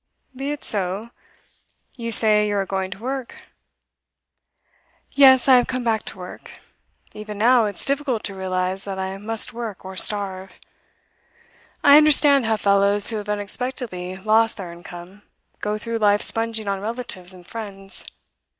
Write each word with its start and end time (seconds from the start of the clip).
'Be 0.35 0.49
it 0.49 0.63
so. 0.63 1.11
You 1.95 2.11
say 2.11 2.47
you 2.47 2.55
are 2.55 2.65
going 2.65 2.89
to 2.89 2.97
work?' 2.97 3.49
'Yes, 5.11 5.47
I 5.47 5.57
have 5.57 5.67
come 5.67 5.83
back 5.83 6.01
to 6.05 6.17
work. 6.17 6.53
Even 7.13 7.37
now, 7.37 7.65
it's 7.67 7.85
difficult 7.85 8.23
to 8.23 8.33
realise 8.33 8.83
that 8.83 8.97
I 8.97 9.19
must 9.19 9.53
work 9.53 9.85
or 9.85 9.95
starve. 9.95 10.53
I 11.83 11.97
understand 11.97 12.47
how 12.47 12.57
fellows 12.57 13.11
who 13.11 13.17
have 13.17 13.29
unexpectedly 13.29 14.17
lost 14.17 14.57
their 14.57 14.71
income 14.71 15.21
go 15.59 15.77
through 15.77 15.99
life 15.99 16.23
sponging 16.23 16.67
on 16.67 16.81
relatives 16.81 17.31
and 17.31 17.45
friends. 17.45 18.03